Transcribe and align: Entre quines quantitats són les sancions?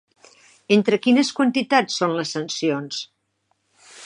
Entre 0.77 0.99
quines 1.03 1.31
quantitats 1.41 2.01
són 2.01 2.17
les 2.21 2.35
sancions? 2.39 3.05